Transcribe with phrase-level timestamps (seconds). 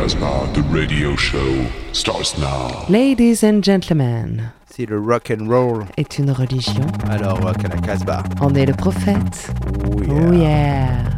[0.00, 2.86] Casbah, the radio show starts now.
[2.88, 7.76] Ladies and gentlemen, Si le rock and roll, est une religion, alors rock à la
[7.82, 8.22] Casbah.
[8.40, 9.50] en est le prophète.
[9.84, 10.28] Oh yeah.
[10.28, 11.09] Oh yeah.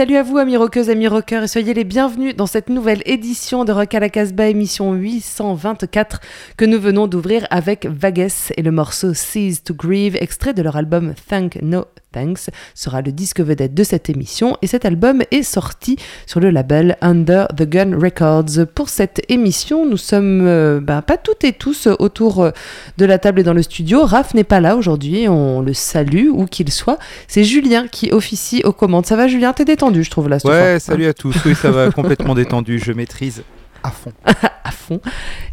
[0.00, 3.66] Salut à vous amis rockeuses, amis rockeurs et soyez les bienvenus dans cette nouvelle édition
[3.66, 6.20] de Rock à la Casbah, émission 824
[6.56, 10.76] que nous venons d'ouvrir avec Vagues et le morceau Cease to Grieve, extrait de leur
[10.76, 15.42] album Thank No Thanks, sera le disque vedette de cette émission et cet album est
[15.42, 18.66] sorti sur le label Under the Gun Records.
[18.74, 22.50] Pour cette émission, nous sommes euh, bah, pas toutes et tous autour euh,
[22.98, 24.04] de la table et dans le studio.
[24.04, 26.98] Raph n'est pas là aujourd'hui, on le salue où qu'il soit.
[27.28, 29.06] C'est Julien qui officie aux commandes.
[29.06, 30.38] Ça va Julien, t'es détendu je trouve là.
[30.44, 31.34] Ouais, salut à tous.
[31.44, 32.78] Oui, ça va complètement détendu.
[32.78, 33.42] Je maîtrise
[33.82, 34.12] à fond.
[34.64, 35.00] à fond.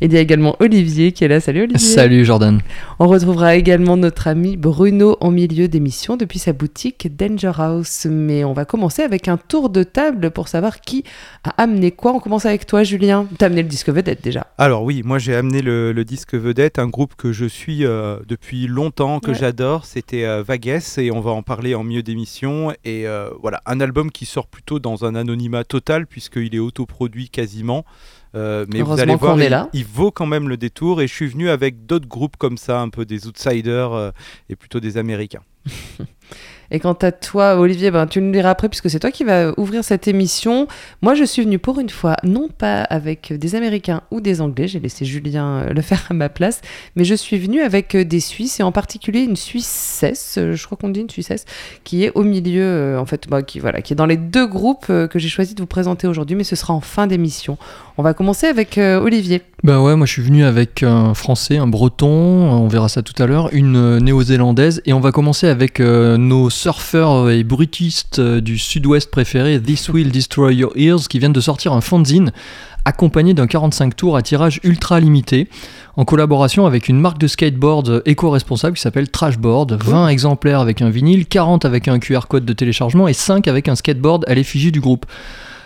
[0.02, 1.40] Et il y a également Olivier qui est là.
[1.40, 1.80] Salut Olivier.
[1.80, 2.60] Salut Jordan.
[3.00, 8.06] On retrouvera également notre ami Bruno en milieu d'émission depuis sa boutique Danger House.
[8.10, 11.04] Mais on va commencer avec un tour de table pour savoir qui
[11.44, 12.14] a amené quoi.
[12.14, 13.28] On commence avec toi Julien.
[13.38, 14.48] T'as amené le disque vedette déjà.
[14.58, 18.18] Alors oui, moi j'ai amené le, le disque vedette, un groupe que je suis euh,
[18.28, 19.38] depuis longtemps, que Ouais.
[19.38, 19.86] j'adore.
[19.86, 22.72] C'était euh, Vagues et on va en parler en milieu d'émission.
[22.84, 27.30] Et euh, voilà, un album qui sort plutôt dans un anonymat total puisqu'il est autoproduit
[27.30, 27.86] quasiment.
[28.38, 29.38] Euh, mais vous allez voir,
[29.74, 31.02] il vaut quand même le détour.
[31.02, 34.12] Et je suis venu avec d'autres groupes comme ça, un peu des outsiders euh,
[34.50, 35.44] et plutôt des Américains.
[36.72, 39.52] Et quant à toi, Olivier, ben, tu nous diras après, puisque c'est toi qui vas
[39.58, 40.68] ouvrir cette émission.
[41.02, 44.68] Moi, je suis venu pour une fois, non pas avec des Américains ou des Anglais,
[44.68, 46.62] j'ai laissé Julien euh, le faire à ma place,
[46.96, 50.66] mais je suis venu avec euh, des Suisses, et en particulier une Suissesse, euh, je
[50.66, 51.46] crois qu'on dit une Suissesse,
[51.84, 55.20] qui est au milieu, en fait, qui, voilà, qui est dans les deux groupes que
[55.20, 57.58] j'ai choisi de vous présenter aujourd'hui, mais ce sera en fin d'émission.
[57.98, 59.42] On va commencer avec Olivier.
[59.64, 63.22] Bah ouais, moi je suis venu avec un français, un breton, on verra ça tout
[63.22, 68.42] à l'heure, une néo-zélandaise, et on va commencer avec euh, nos surfeurs et bruitistes euh,
[68.42, 72.32] du sud-ouest préférés, This Will Destroy Your Ears, qui viennent de sortir un fanzine
[72.84, 75.50] accompagné d'un 45 tours à tirage ultra limité,
[75.98, 79.78] en collaboration avec une marque de skateboard éco-responsable qui s'appelle Trashboard.
[79.84, 83.68] 20 exemplaires avec un vinyle, 40 avec un QR code de téléchargement et 5 avec
[83.68, 85.06] un skateboard à l'effigie du groupe.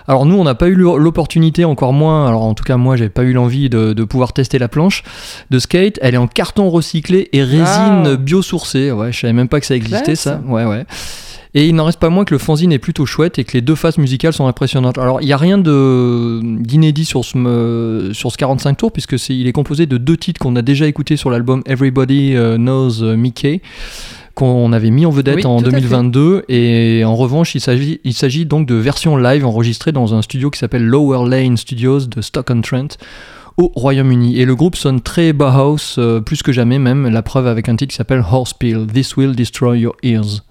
[0.08, 3.10] Alors nous, on n'a pas eu l'opportunité, encore moins, alors en tout cas moi, j'avais
[3.10, 5.04] pas eu l'envie de, de pouvoir tester la planche
[5.50, 6.00] de skate.
[6.02, 7.64] Elle est en carton recyclé et résine
[8.06, 8.16] Ah.
[8.18, 8.92] biosourcée.
[8.92, 10.20] Ouais, je savais même pas que ça existait Classe.
[10.20, 10.42] ça.
[10.48, 10.86] Ouais, ouais.
[11.54, 13.62] Et il n'en reste pas moins que le fanzine est plutôt chouette et que les
[13.62, 14.98] deux faces musicales sont impressionnantes.
[14.98, 19.18] Alors il n'y a rien de d'inédit sur ce, me- sur ce 45 tours puisque
[19.28, 23.04] il est composé de deux titres qu'on a déjà écoutés sur l'album Everybody euh, Knows
[23.04, 23.60] euh, Mickey
[24.34, 25.82] qu'on avait mis en vedette Oui, en tout à fait.
[25.82, 30.22] 2022 et en revanche il s'agit, il s'agit donc de versions live enregistrées dans un
[30.22, 32.98] studio qui s'appelle Lower Lane Studios de Stoke-on-Trent
[33.58, 34.40] au Royaume-Uni.
[34.40, 37.08] Et le groupe sonne très Bauhaus euh, plus que jamais même.
[37.08, 40.42] La preuve avec un titre qui s'appelle Horsepeel This Will Destroy Your Ears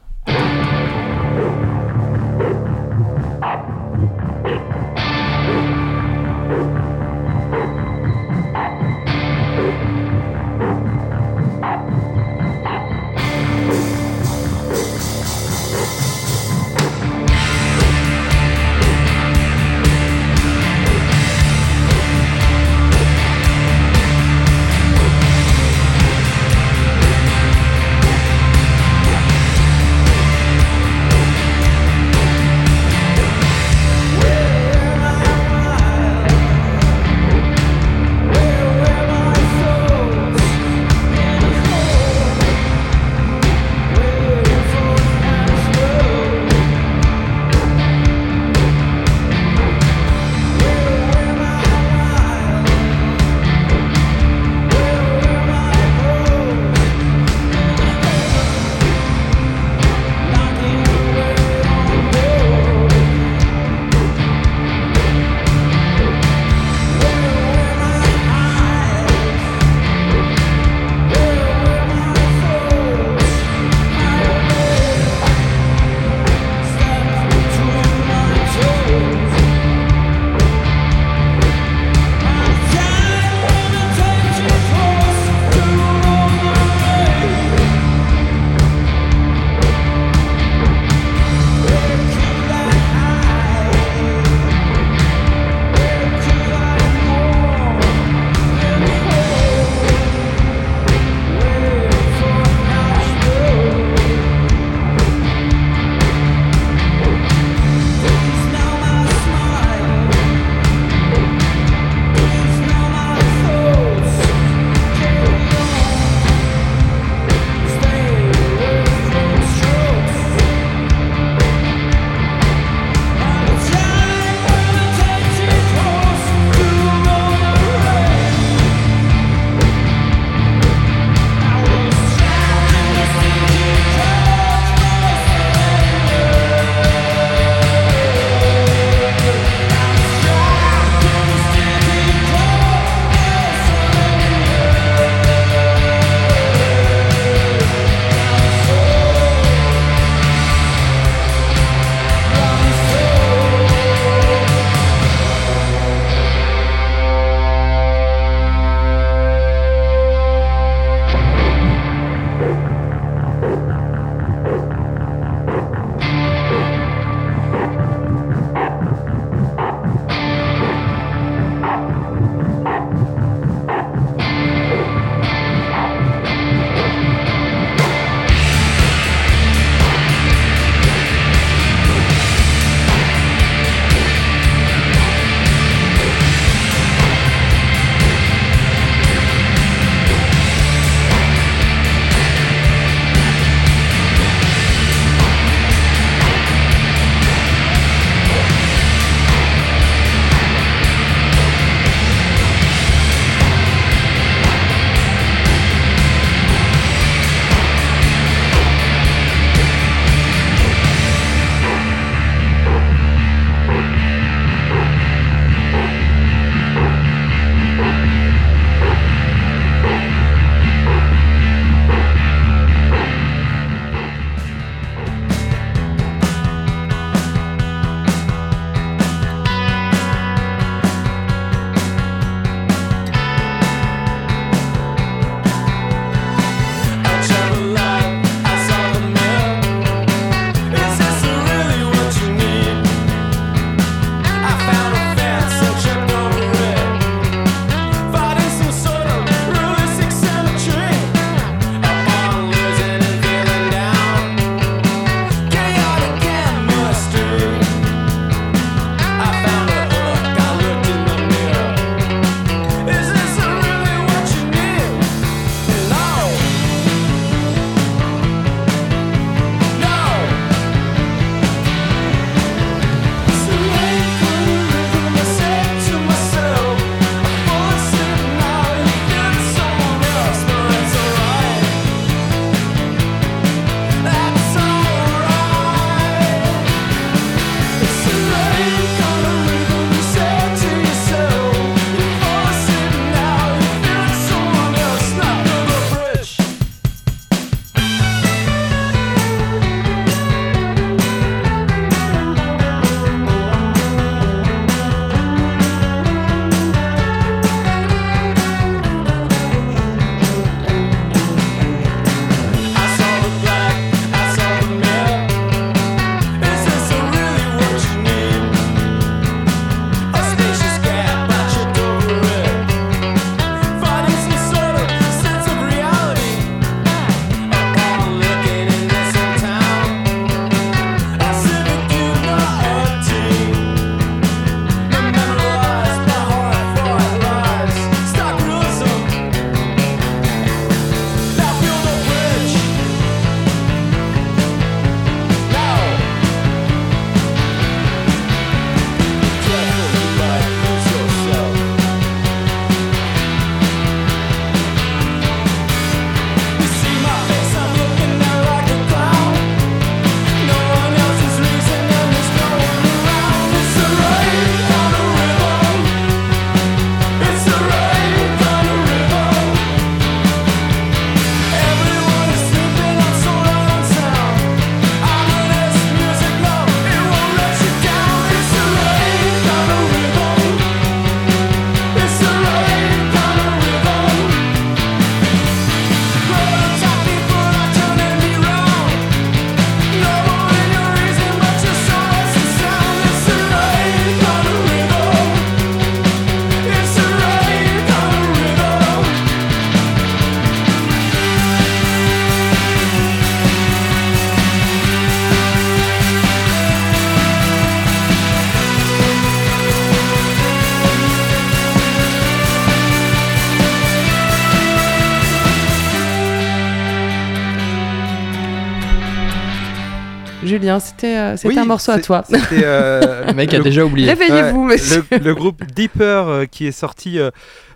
[420.60, 422.22] Julien, c'était euh, Oui, un morceau à toi.
[422.52, 424.08] Euh, Le mec a le- déjà oublié.
[424.12, 425.04] Réveillez-vous, Ouais, monsieur.
[425.10, 427.30] le, le groupe Deeper euh, qui est sorti euh,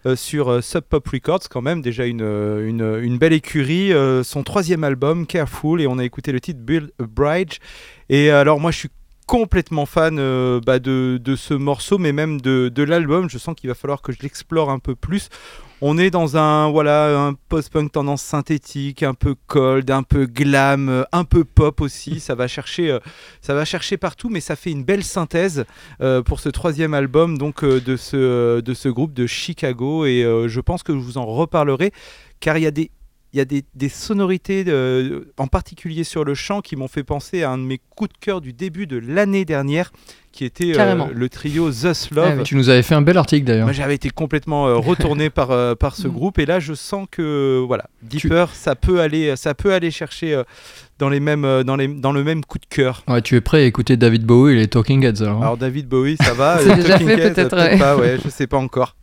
[0.07, 4.23] euh, sur euh, Sub Pop Records quand même déjà une, une, une belle écurie euh,
[4.23, 7.57] son troisième album Careful et on a écouté le titre Build a Bridge
[8.11, 8.91] et alors moi je suis
[9.27, 13.55] complètement fan euh, bah, de, de ce morceau mais même de, de l'album je sens
[13.55, 15.29] qu'il va falloir que je l'explore un peu plus
[15.81, 20.89] on est dans un voilà un post-punk tendance synthétique, un peu cold, un peu glam,
[20.89, 22.21] euh, un peu pop aussi.
[22.25, 22.99] Ça va chercher, euh,
[23.41, 25.65] ça va chercher partout, mais ça fait une belle synthèse
[26.01, 30.07] euh, pour ce troisième album donc de ce de ce groupe de Chicago.
[30.07, 31.93] Et je pense que je vous en reparlerai
[32.41, 32.91] car il y a des
[33.35, 37.03] il y a des, des sonorités, de- en particulier sur le chant, qui m'ont fait
[37.03, 39.91] penser à un de mes coups de cœur du début de l'année dernière,
[40.31, 42.27] qui était euh, le trio Thus Love.
[42.29, 42.43] Ah oui.
[42.45, 43.73] Tu nous avais fait un bel article d'ailleurs.
[43.73, 46.13] J'avais été complètement euh, retourné par, euh, par ce Mm.
[46.13, 50.35] groupe et là je sens que voilà Deeper ça peut aller ça peut aller chercher
[50.35, 50.43] euh,
[50.99, 53.03] dans les mêmes euh, dans les dans le même coup de cœur.
[53.09, 55.39] Ouais, tu es prêt à écouter David Bowie et les Talking Heads alors.
[55.39, 57.79] hein Alors David Bowie ça va C'est euh, déjà fait, peut-être, euh, ouais.
[57.79, 58.97] pas ouais je sais pas encore.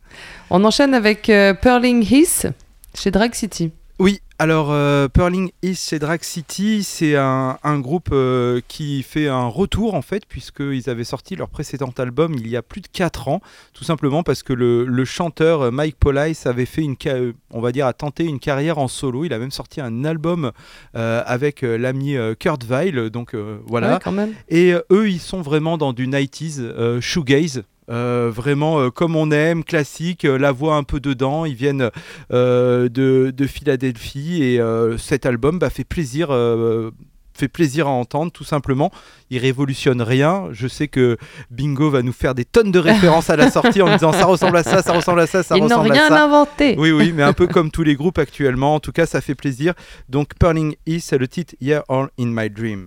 [0.49, 2.45] On enchaîne avec euh, Pearling Hiss
[2.93, 3.71] chez Drag City.
[4.01, 9.27] Oui, alors euh, Pearling East chez Drag City, c'est un, un groupe euh, qui fait
[9.27, 12.87] un retour en fait, puisqu'ils avaient sorti leur précédent album il y a plus de
[12.87, 13.41] 4 ans,
[13.75, 17.61] tout simplement parce que le, le chanteur euh, Mike Police avait fait une, euh, on
[17.61, 19.23] va dire, a tenté une carrière en solo.
[19.23, 20.51] Il a même sorti un album
[20.95, 23.93] euh, avec l'ami Kurt Weill, donc euh, voilà.
[23.93, 24.33] Ouais, quand même.
[24.49, 27.61] Et eux, ils sont vraiment dans du 90s euh, shoegaze.
[27.89, 31.45] Euh, vraiment euh, comme on aime, classique, euh, la voix un peu dedans.
[31.45, 31.89] Ils viennent
[32.29, 32.87] de,
[33.35, 34.61] de Philadelphie et
[34.97, 36.29] cet album bah, fait plaisir.
[37.33, 38.91] fait plaisir à entendre tout simplement,
[39.29, 40.49] il révolutionne rien.
[40.51, 41.17] Je sais que
[41.49, 44.57] Bingo va nous faire des tonnes de références à la sortie en disant ça ressemble
[44.57, 46.25] à ça, ça ressemble à ça, ça Ils n'ont à rien ça.
[46.25, 46.75] inventé.
[46.77, 48.75] Oui, oui, mais un peu comme tous les groupes actuellement.
[48.75, 49.73] En tout cas, ça fait plaisir.
[50.09, 52.85] Donc, Pearling East, c'est le titre Yeah All in My Dream.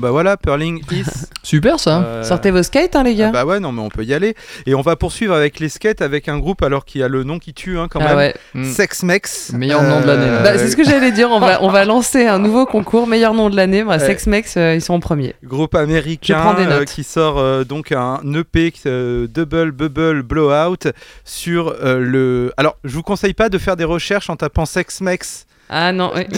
[0.00, 1.04] Bon bah voilà, Perling is.
[1.42, 2.00] Super ça.
[2.02, 3.30] euh, Sortez vos skates, hein, les ah gars.
[3.32, 4.34] bah ouais, non mais on peut y aller.
[4.64, 7.38] Et on va poursuivre avec les skates avec un groupe alors qui a le nom
[7.38, 8.16] qui tue hein, quand Ah même.
[8.16, 8.34] ouais.
[8.54, 8.64] Mm.
[8.64, 9.52] Sex Mex.
[9.52, 10.26] Meilleur nom de l'année.
[10.42, 11.28] Bah, c'est ce que j'allais dire.
[11.30, 13.84] On va, on va lancer un nouveau concours, meilleur nom de l'année.
[13.84, 14.06] Bah, Ouais.
[14.06, 15.34] Sex Mex, euh, ils sont en premier.
[15.44, 20.88] Groupe américain euh, qui sort euh, donc un EP euh, Double Bubble Blowout
[21.26, 22.52] sur euh, le.
[22.56, 26.12] Alors, je vous conseille pas de faire des recherches en tapant Sex Mex Ah non,
[26.16, 26.22] oui.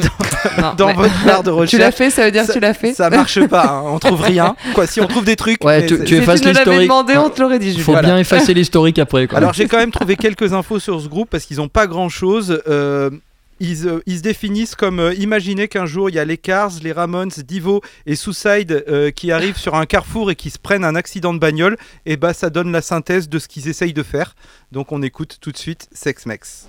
[0.61, 1.71] Non, dans mais- votre barre de recherche.
[1.71, 3.99] Tu l'as fait, ça veut dire que tu l'as fait Ça marche pas, hein, on
[3.99, 4.55] trouve rien.
[4.75, 5.65] Quoi, si on trouve des trucs.
[5.65, 7.85] Ouais, tu- tu Si effaces tu demandé, on te l'aurait dit, Julien.
[7.85, 8.09] Faut Voilà.
[8.09, 9.27] bien effacer l'historique après.
[9.29, 9.39] Quoi.
[9.39, 12.09] Alors j'ai quand même trouvé quelques infos sur ce groupe parce qu'ils n'ont pas grand
[12.09, 12.61] chose.
[13.61, 16.73] ils, euh, ils se définissent comme euh, imaginez qu'un jour il y a les Cars,
[16.83, 20.85] les Ramones, Divo et Suicide euh, qui arrivent sur un carrefour et qui se prennent
[20.85, 21.77] un accident de bagnole.
[22.05, 24.35] Et bah ça donne la synthèse de ce qu'ils essayent de faire.
[24.73, 26.67] Donc on écoute tout de suite Sex Mex.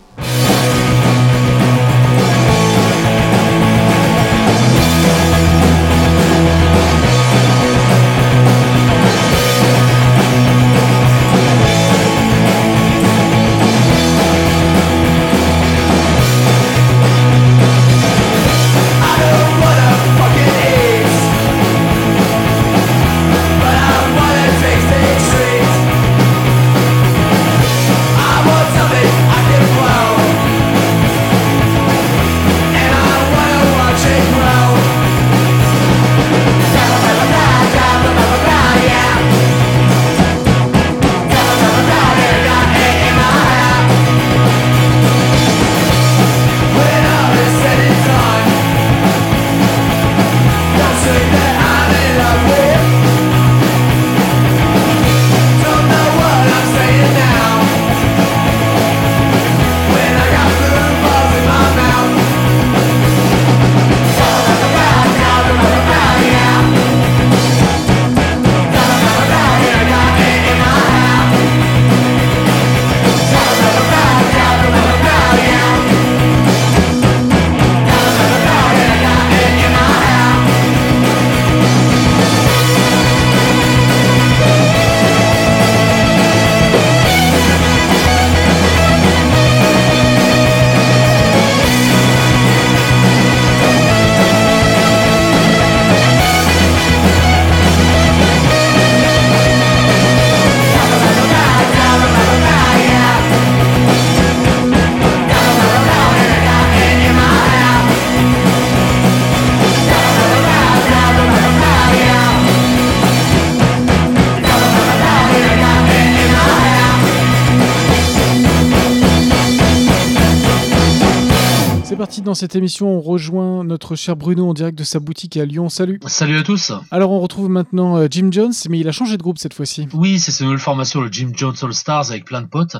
[122.34, 125.69] Dans cette émission, on rejoint notre cher Bruno en direct de sa boutique à Lyon.
[125.69, 126.00] Salut.
[126.08, 126.72] Salut à tous.
[126.89, 129.88] Alors on retrouve maintenant euh, Jim Jones, mais il a changé de groupe cette fois-ci.
[129.93, 132.76] Oui, c'est cette nouvelle formation, le Jim Jones All Stars, avec plein de potes.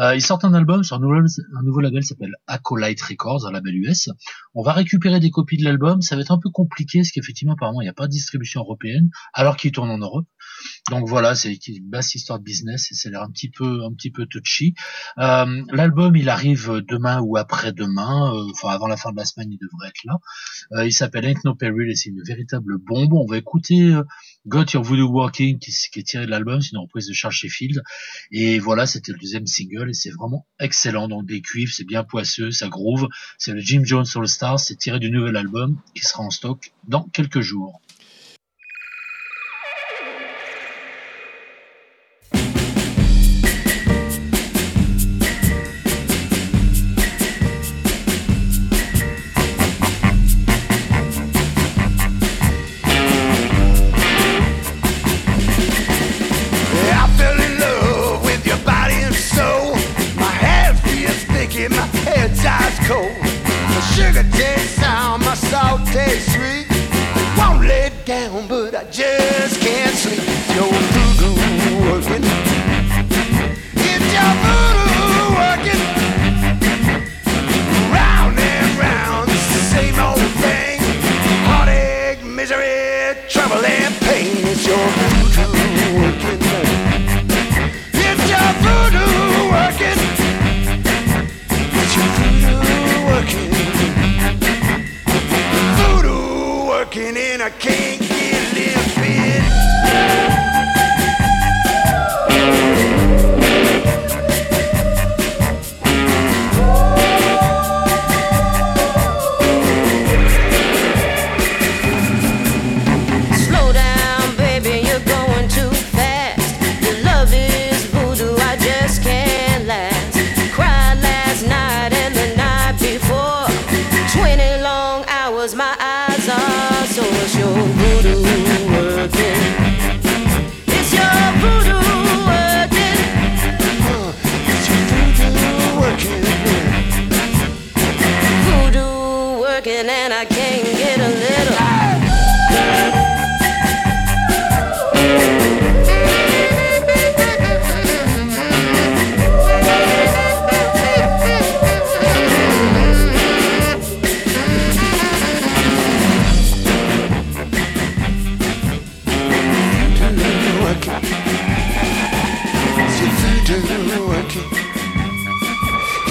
[0.00, 3.46] Euh, ils sortent un album sur un nouveau, un nouveau label qui s'appelle Acolyte Records,
[3.46, 4.08] un label US.
[4.56, 6.02] On va récupérer des copies de l'album.
[6.02, 8.62] Ça va être un peu compliqué, parce qu'effectivement, apparemment, il n'y a pas de distribution
[8.62, 10.26] européenne, alors qu'il tourne en Europe.
[10.90, 13.92] Donc voilà, c'est une basse histoire de business et c'est l'air un petit peu, un
[13.92, 14.74] petit peu touchy.
[15.18, 19.50] Euh, L'album, il arrive demain ou après-demain, euh, enfin avant la fin de la semaine,
[19.50, 20.18] il devrait être là.
[20.72, 23.12] Euh, il s'appelle Ain't No Peril et c'est une véritable bombe.
[23.14, 24.02] On va écouter euh,
[24.46, 27.82] Got Your Voodoo Walking qui, est tiré de l'album, c'est une reprise de Charles Sheffield.
[28.30, 31.08] Et voilà, c'était le deuxième single et c'est vraiment excellent.
[31.08, 33.08] Donc des cuivres, c'est bien poisseux, ça groove.
[33.38, 36.72] C'est le Jim Jones All Stars, c'est tiré du nouvel album qui sera en stock
[36.86, 37.80] dans quelques jours.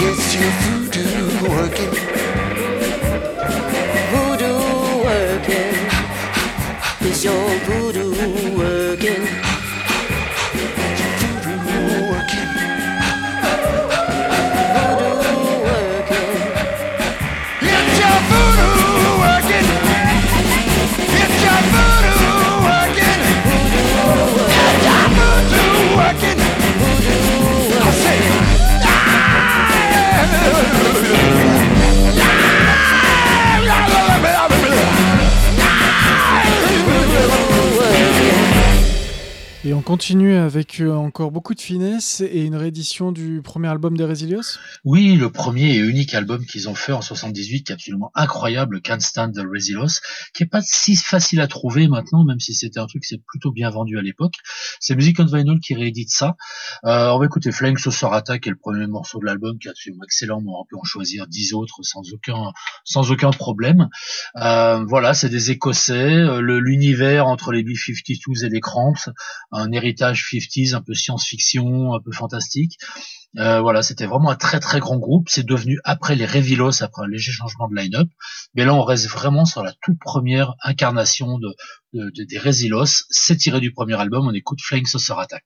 [0.08, 2.25] it's your voodoo working.
[39.86, 44.58] Continue avec euh, encore beaucoup de finesse et une réédition du premier album des Resilios?
[44.84, 48.82] Oui, le premier et unique album qu'ils ont fait en 78, qui est absolument incroyable,
[48.82, 50.02] Can't Stand the Resilos,
[50.34, 53.22] qui est pas si facile à trouver maintenant, même si c'était un truc qui s'est
[53.28, 54.34] plutôt bien vendu à l'époque.
[54.80, 56.36] C'est Music on Vinyl qui réédite ça.
[56.86, 59.68] Euh, on va écouter Flying Saucer Attack, qui est le premier morceau de l'album, qui
[59.68, 62.54] est absolument excellent, mais on peut en choisir dix autres sans aucun,
[62.86, 63.88] sans aucun problème.
[64.38, 69.12] Euh, voilà, c'est des Écossais, l'univers entre les B-52s et les Cramps,
[69.52, 72.78] un héritage 50s, un peu science-fiction, un peu fantastique.
[73.38, 75.28] Euh, voilà, c'était vraiment un très très grand groupe.
[75.30, 78.08] C'est devenu après les Revilos, après un léger changement de line-up.
[78.56, 81.50] Mais là, on reste vraiment sur la toute première incarnation de,
[81.94, 83.04] de- de- des Resilos.
[83.10, 84.28] C'est tiré du premier album.
[84.28, 85.44] On écoute Flying Saucer Attack.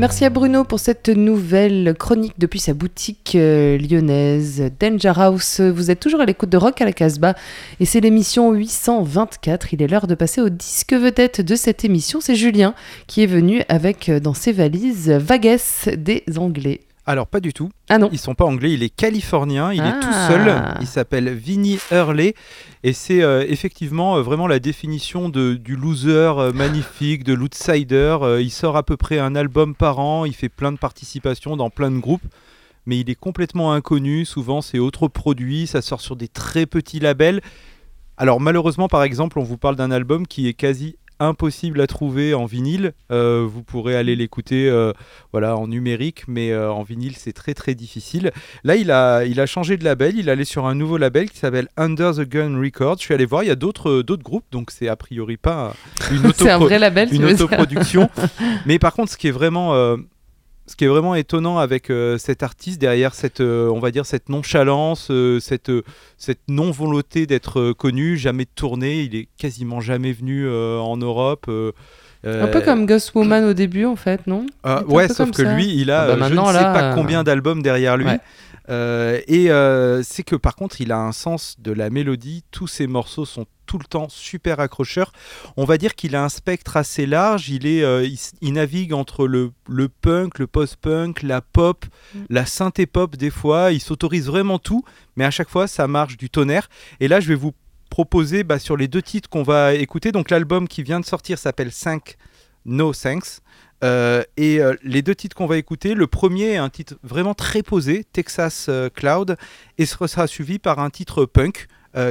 [0.00, 5.60] Merci à Bruno pour cette nouvelle chronique depuis sa boutique euh, lyonnaise Danger House.
[5.60, 7.34] Vous êtes toujours à l'écoute de Rock à la Casbah
[7.80, 9.74] et c'est l'émission 824.
[9.74, 12.22] Il est l'heure de passer au disque vedette de cette émission.
[12.22, 12.74] C'est Julien
[13.08, 15.58] qui est venu avec euh, dans ses valises Vagues
[15.98, 16.80] des Anglais.
[17.10, 17.70] Alors, pas du tout.
[17.88, 18.08] Ah non.
[18.12, 20.28] Ils sont pas anglais, il est californien, il est tout Ah.
[20.28, 20.62] seul.
[20.80, 22.34] Il s'appelle Vinnie Hurley.
[22.84, 28.16] Et c'est euh, effectivement euh, vraiment la définition de, du loser euh, magnifique, de l'outsider.
[28.40, 31.68] Il sort à peu près un album par an, il fait plein de participations dans
[31.68, 32.22] plein de groupes.
[32.86, 37.00] Mais il est complètement inconnu, souvent c'est autre produit, ça sort sur des très petits
[37.00, 37.40] labels.
[38.16, 42.34] Alors malheureusement par exemple on vous parle d'un album qui est quasi impossible à trouver
[42.34, 42.92] en vinyle.
[43.12, 44.92] Euh, vous pourrez aller l'écouter euh,
[45.32, 48.32] voilà, en numérique, mais euh, en vinyle, c'est très très difficile.
[48.64, 50.16] Là, il a, il a changé de label.
[50.16, 52.96] Il est allé sur un nouveau label qui s'appelle Under the Gun Records.
[52.98, 55.74] Je suis allé voir, il y a d'autres groupes, donc c'est a priori pas
[56.10, 58.08] une, un vrai label, une autoproduction.
[58.66, 59.96] mais par contre, ce qui est vraiment.
[60.70, 64.06] Ce qui est vraiment étonnant avec euh, cet artiste derrière cette, euh, on va dire
[64.06, 65.72] cette nonchalance, euh, cette,
[66.46, 71.50] non volonté d'être connu, jamais de tournée, il est quasiment jamais venu en Europe.
[72.24, 75.30] Euh, Un peu comme Ghost Woman au début, en fait, non euh, un ouais, sauf
[75.30, 75.54] que ça.
[75.54, 77.96] lui, il a Ah bah euh, je ne sais là, pas euh, combien d'albums derrière
[77.96, 78.06] lui.
[78.06, 78.20] Ouais.
[78.68, 82.44] Euh, et euh, c'est que par contre, il a un sens de la mélodie.
[82.52, 85.12] Tous ses morceaux sont tout le temps super accrocheurs.
[85.56, 87.48] On va dire qu'il a un spectre assez large.
[87.48, 88.06] Il, est, euh,
[88.40, 92.18] il, navigue entre le, le punk, le post-punk, la pop, Mm.
[92.30, 93.72] la synthé-pop des fois.
[93.72, 94.84] Il s'autorise vraiment tout,
[95.16, 96.68] mais à chaque fois, ça marche du tonnerre.
[97.00, 97.52] Et là, je vais vous
[97.90, 100.12] proposer bah, sur les deux titres qu'on va écouter.
[100.12, 102.16] Donc l'album qui vient de sortir s'appelle 5
[102.64, 103.42] No Thanks.
[103.82, 107.34] Euh, et euh, les deux titres qu'on va écouter, le premier est un titre vraiment
[107.34, 109.36] très posé, Texas euh, Cloud,
[109.78, 111.66] et ce sera suivi par un titre punk,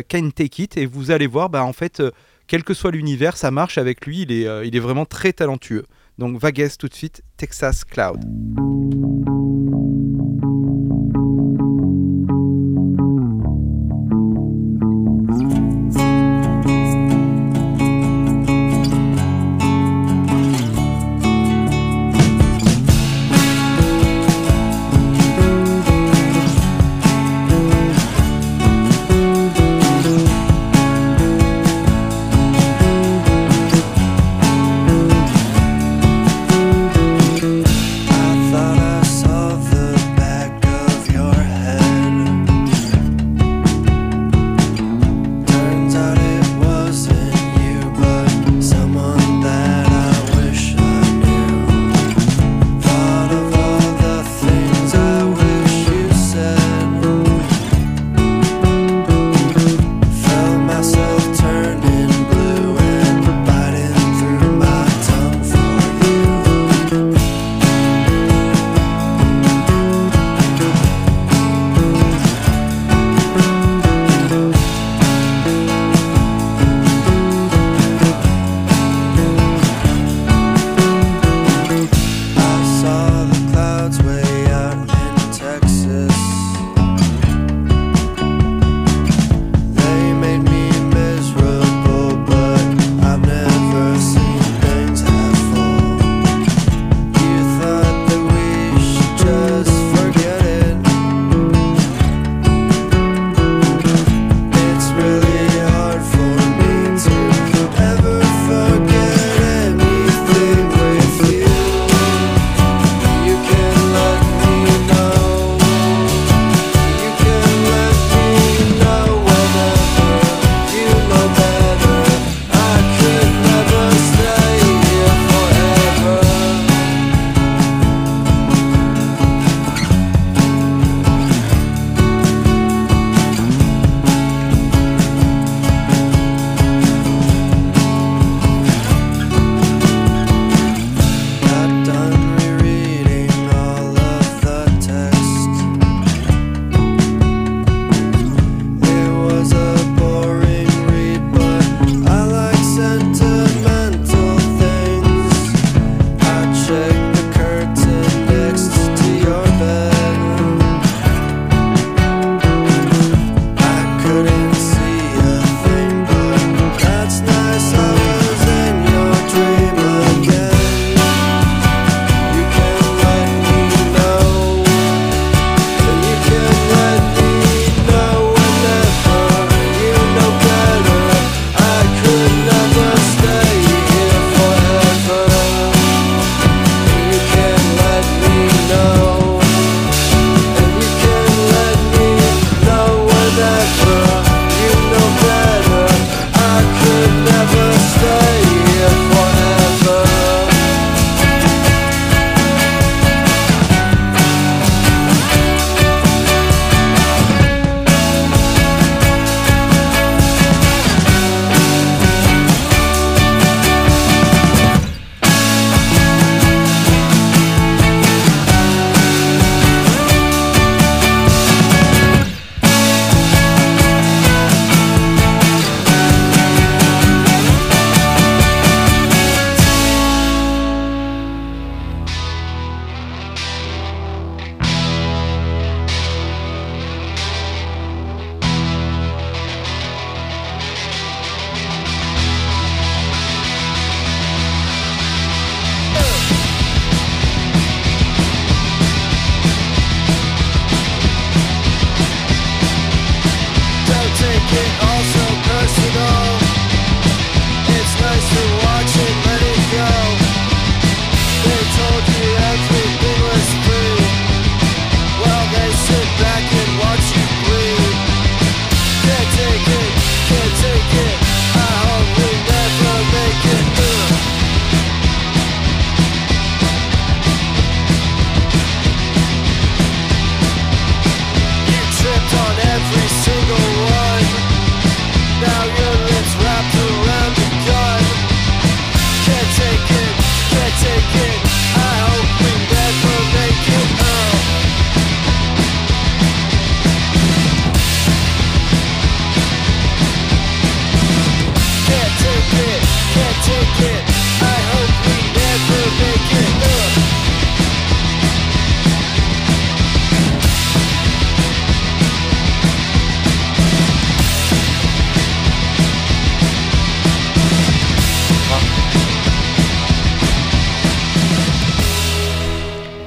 [0.09, 2.03] Can't Take It, et vous allez voir, bah, en fait,
[2.47, 5.85] quel que soit l'univers, ça marche avec lui, il est, il est vraiment très talentueux.
[6.17, 8.19] Donc Vagues tout de suite, Texas Cloud.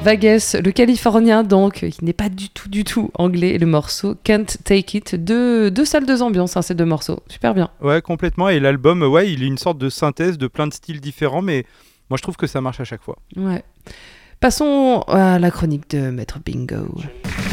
[0.03, 4.17] Vagues, le Californien donc, qui n'est pas du tout du tout anglais, et le morceau
[4.25, 5.15] Can't Take It.
[5.15, 7.21] Deux, deux salles, deux ambiances, hein, ces deux morceaux.
[7.29, 7.71] Super bien.
[7.81, 8.49] Ouais, complètement.
[8.49, 11.67] Et l'album, ouais, il est une sorte de synthèse de plein de styles différents, mais
[12.11, 13.17] moi je trouve que ça marche à chaque fois.
[13.37, 13.63] Ouais.
[14.41, 16.89] Passons à la chronique de Maître Bingo.
[16.89, 17.52] B-I-N-G-O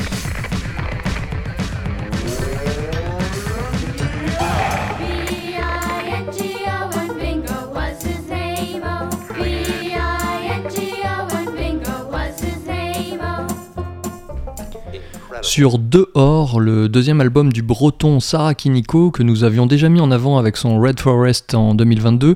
[15.50, 20.12] Sur Dehors, le deuxième album du breton Sarah Kiniko que nous avions déjà mis en
[20.12, 22.36] avant avec son Red Forest en 2022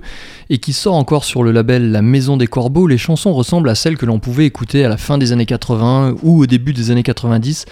[0.50, 3.76] et qui sort encore sur le label La Maison des Corbeaux, les chansons ressemblent à
[3.76, 6.90] celles que l'on pouvait écouter à la fin des années 80 ou au début des
[6.90, 7.66] années 90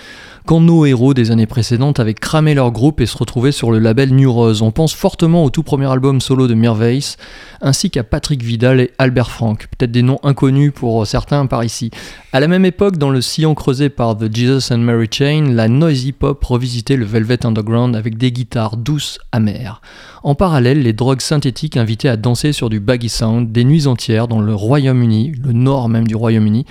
[0.45, 3.79] quand nos héros des années précédentes avaient cramé leur groupe et se retrouvaient sur le
[3.79, 4.61] label New Rose.
[4.61, 7.17] On pense fortement au tout premier album solo de Mirveis,
[7.61, 11.91] ainsi qu'à Patrick Vidal et Albert Frank, peut-être des noms inconnus pour certains par ici.
[12.33, 15.67] À la même époque, dans le sillon creusé par The Jesus and Mary Chain, la
[15.67, 19.81] noisy pop revisitait le Velvet Underground avec des guitares douces, amères.
[20.23, 24.27] En parallèle, les drogues synthétiques invitaient à danser sur du baggy sound des nuits entières
[24.27, 26.65] dans le Royaume-Uni, le nord même du Royaume-Uni,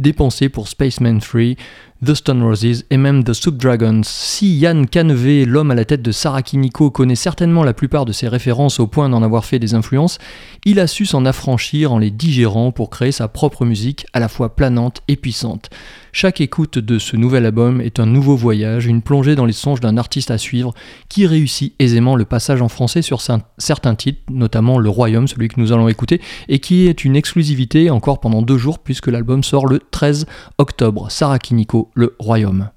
[0.00, 1.56] dépensées pour Spaceman Free,
[2.04, 4.00] The Stone Roses et même The Soup Dragons.
[4.02, 8.12] Si Yann Canevet, l'homme à la tête de Sarah Kiniko, connaît certainement la plupart de
[8.12, 10.18] ses références au point d'en avoir fait des influences,
[10.64, 14.28] il a su s'en affranchir en les digérant pour créer sa propre musique à la
[14.28, 15.70] fois planante et puissante.
[16.18, 19.80] Chaque écoute de ce nouvel album est un nouveau voyage, une plongée dans les songes
[19.80, 20.72] d'un artiste à suivre
[21.10, 25.48] qui réussit aisément le passage en français sur cer- certains titres, notamment Le Royaume, celui
[25.48, 29.44] que nous allons écouter, et qui est une exclusivité encore pendant deux jours puisque l'album
[29.44, 30.24] sort le 13
[30.56, 31.10] octobre.
[31.10, 32.70] Sarah Kiniko, Le Royaume.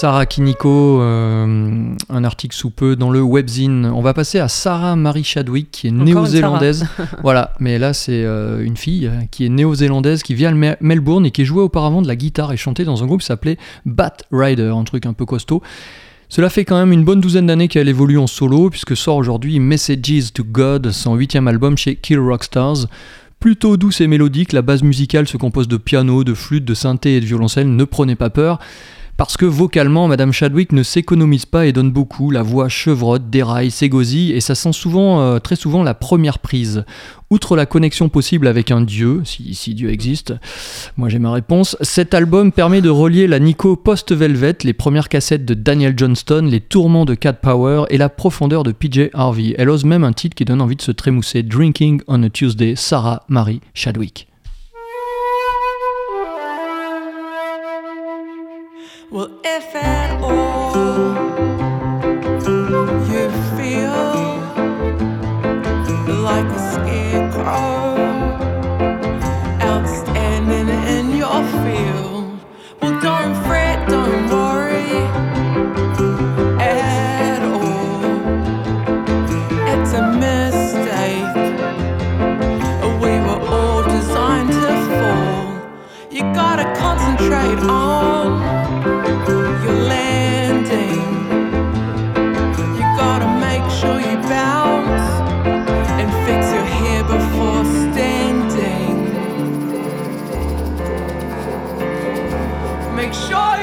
[0.00, 3.84] Sarah Kiniko, euh, un article sous peu dans le webzine.
[3.84, 6.86] On va passer à Sarah Marie Chadwick, qui est néo-zélandaise.
[7.22, 11.26] voilà, mais là c'est euh, une fille euh, qui est néo-zélandaise, qui vient Me- Melbourne
[11.26, 14.16] et qui jouait auparavant de la guitare et chantait dans un groupe qui s'appelait Bat
[14.32, 15.60] Rider, un truc un peu costaud.
[16.30, 19.60] Cela fait quand même une bonne douzaine d'années qu'elle évolue en solo, puisque sort aujourd'hui
[19.60, 22.86] Messages to God, son huitième album chez Kill Rock Stars.
[23.38, 27.16] Plutôt douce et mélodique, la base musicale se compose de piano, de flûte, de synthé
[27.16, 28.60] et de violoncelle, ne prenez pas peur.
[29.20, 33.70] Parce que vocalement, Madame Chadwick ne s'économise pas et donne beaucoup, la voix chevrotte, déraille,
[33.70, 36.86] s'égosille, et ça sent souvent, euh, très souvent la première prise.
[37.28, 40.32] Outre la connexion possible avec un dieu, si, Dieu existe,
[40.96, 45.44] moi j'ai ma réponse, cet album permet de relier la Nico post-Velvet, les premières cassettes
[45.44, 49.54] de Daniel Johnston, les tourments de Cat Power et la profondeur de PJ Harvey.
[49.58, 52.74] Elle ose même un titre qui donne envie de se trémousser, Drinking on a Tuesday,
[52.74, 54.29] Sarah Marie Chadwick.
[59.12, 61.19] Well, if at all
[103.10, 103.59] Make sure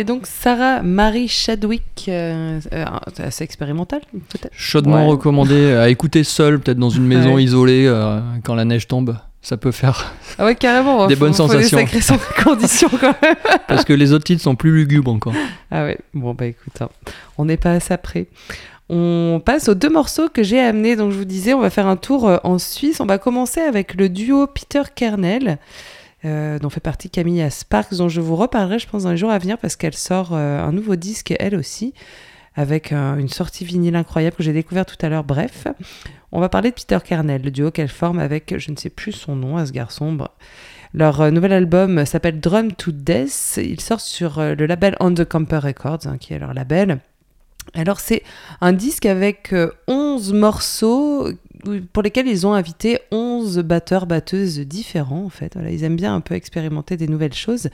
[0.00, 2.84] C'était donc Sarah Marie Chadwick, euh, euh,
[3.18, 4.48] assez expérimentale peut-être.
[4.56, 5.10] Chaudement Ouais.
[5.10, 7.44] recommandé à écouter seul, peut-être dans une maison Ouais.
[7.44, 9.18] isolée, euh, quand la neige tombe.
[9.42, 10.14] Ça peut faire.
[10.38, 11.06] Ah ouais, carrément.
[11.06, 11.76] Des faut- bonnes faut sensations.
[11.76, 13.34] Des sacrées sen- conditions quand même.
[13.68, 15.34] Parce que les autres titres sont plus lugubres encore.
[15.70, 16.88] Ah ouais, bon bah écoute, hein,
[17.36, 18.26] on n'est pas à ça près.
[18.88, 20.96] On passe aux deux morceaux que j'ai amenés.
[20.96, 23.00] Donc je vous disais, on va faire un tour euh, en Suisse.
[23.00, 25.58] On va commencer avec le duo Peter Kernel,
[26.24, 29.30] euh, dont fait partie Camilla Sparks, dont je vous reparlerai, je pense, dans les jours
[29.30, 31.94] à venir, parce qu'elle sort euh, un nouveau disque, elle aussi,
[32.56, 35.24] avec une sortie vinyle incroyable que j'ai découvert tout à l'heure.
[35.24, 35.68] Bref,
[36.32, 39.12] on va parler de Peter Kernel, le duo qu'elle forme avec, je ne sais plus
[39.12, 40.12] son nom à ce garçon.
[40.12, 40.30] Bref.
[40.92, 43.60] Leur euh, nouvel album s'appelle Drum to Death.
[43.62, 46.98] Il sort sur le label On the Camper Records, hein, qui est leur label.
[47.74, 48.22] Alors c'est
[48.60, 51.28] un disque avec euh, 11 morceaux
[51.92, 55.54] pour lesquels ils ont invité 11 batteurs, batteuses différents, en fait.
[55.54, 57.68] Voilà, ils aiment bien un peu expérimenter des nouvelles choses.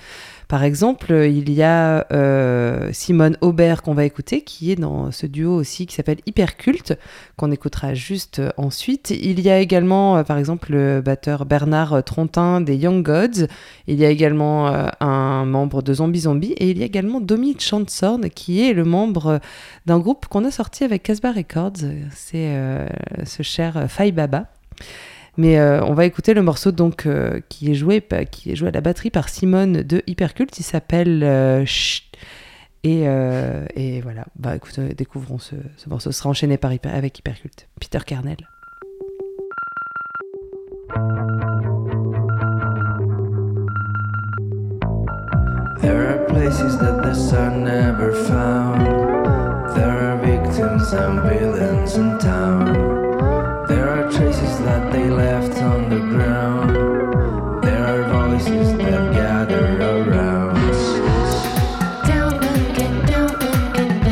[0.49, 5.27] Par exemple, il y a euh, Simone Aubert qu'on va écouter, qui est dans ce
[5.27, 6.97] duo aussi qui s'appelle Hyperculte,
[7.37, 9.11] qu'on écoutera juste euh, ensuite.
[9.11, 13.49] Il y a également, euh, par exemple, le batteur Bernard Trontin des Young Gods.
[13.89, 16.53] Il y a également un membre de Zombie Zombie.
[16.59, 19.41] Et il y a également Domi Chansorn, qui est le membre
[19.87, 21.89] d'un groupe qu'on a sorti avec Casbah Records.
[22.13, 22.57] C'est
[23.25, 24.47] ce cher euh, Fai Baba.
[25.39, 28.69] Mais euh, on va écouter le morceau donc euh, qui est joué qui est joué
[28.69, 30.59] à la batterie par Simone de Hypercult.
[30.59, 31.65] Il s'appelle euh,
[32.85, 34.25] et, euh, et voilà.
[34.39, 36.11] Bah écoute, euh, découvrons ce, ce morceau.
[36.11, 37.69] Ce sera enchaîné par Hyper- avec Hypercult.
[37.81, 38.37] Peter Kernel.
[45.83, 48.87] There are places that the sun never found.
[49.77, 52.96] There are victims and villains in town.
[54.07, 56.77] There are traces that they left on the ground.
[57.65, 60.55] There are voices that gather around.
[62.07, 63.35] Down and get down
[63.75, 64.07] and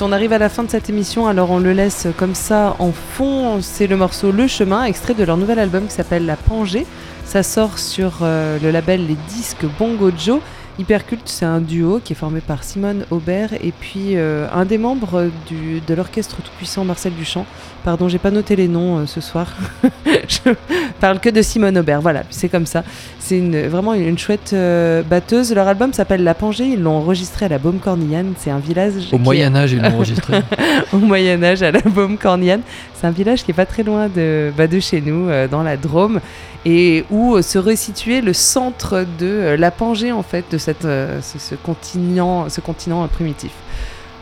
[0.00, 2.92] On arrive à la fin de cette émission, alors on le laisse comme ça en
[2.92, 3.60] fond.
[3.60, 6.86] C'est le morceau Le Chemin, extrait de leur nouvel album qui s'appelle La Pangée.
[7.24, 10.40] Ça sort sur euh, le label Les Disques Bongo Joe.
[10.78, 14.78] Hyperculte, c'est un duo qui est formé par Simone Aubert et puis euh, un des
[14.78, 17.46] membres du, de l'orchestre tout-puissant Marcel Duchamp.
[17.84, 19.56] Pardon, j'ai pas noté les noms euh, ce soir.
[20.28, 20.52] Je
[21.00, 22.00] parle que de Simone Aubert.
[22.00, 22.84] Voilà, c'est comme ça.
[23.18, 25.52] C'est une, vraiment une, chouette euh, batteuse.
[25.52, 26.66] Leur album s'appelle La Pangée.
[26.66, 28.34] Ils l'ont enregistré à la Baume Cornillane.
[28.38, 28.92] C'est un village.
[29.10, 30.42] Au est- Moyen Âge, ils l'ont enregistré.
[30.92, 32.60] Au Moyen Âge, à la Baume Cornillane.
[32.94, 35.76] C'est un village qui est pas très loin de, bah, de chez nous, dans la
[35.76, 36.20] Drôme,
[36.64, 40.84] et où euh, se resituait le centre de euh, la Pangée, en fait, de cette,
[40.84, 43.52] euh, ce, continent, ce continent primitif.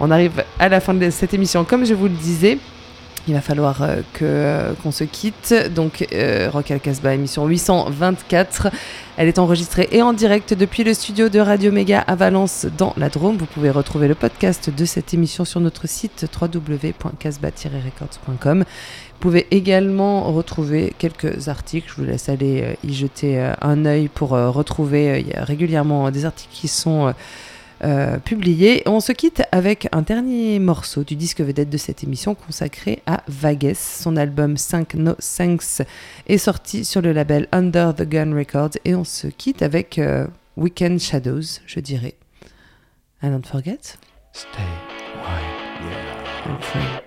[0.01, 2.59] On arrive à la fin de cette émission, comme je vous le disais.
[3.29, 5.53] Il va falloir euh, que euh, qu'on se quitte.
[5.74, 8.68] Donc, euh, Rock al Casbah, émission 824.
[9.16, 12.95] Elle est enregistrée et en direct depuis le studio de Radio Méga à Valence, dans
[12.97, 13.37] la Drôme.
[13.37, 18.61] Vous pouvez retrouver le podcast de cette émission sur notre site www.casbah-records.com.
[18.61, 21.89] Vous pouvez également retrouver quelques articles.
[21.89, 25.27] Je vous laisse aller y jeter un œil pour retrouver.
[25.37, 27.12] régulièrement des articles qui sont.
[27.85, 28.83] Euh, publié.
[28.87, 33.22] On se quitte avec un dernier morceau du disque vedette de cette émission consacré à
[33.29, 33.74] Vagues.
[33.74, 35.83] Son album 5 No Thanks
[36.27, 40.27] est sorti sur le label Under the Gun Records et on se quitte avec euh,
[40.57, 42.14] Weekend Shadows, je dirais.
[43.22, 43.97] And don't forget.
[44.33, 44.62] Stay
[46.47, 47.05] and free.